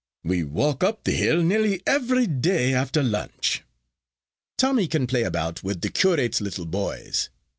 We 0.23 0.43
walk 0.43 0.83
up 0.83 1.03
the 1.03 1.11
hill 1.11 1.43
nearly 1.43 1.83
every 1.85 2.25
day 2.25 2.73
after 2.73 3.03
lunch. 3.03 3.61
Tommy 4.57 4.87
can 4.87 5.05
play 5.05 5.21
about 5.21 5.63
with 5.63 5.81
the 5.81 5.89
curate's 5.89 6.41
little 6.41 6.65
boys. 6.65 7.29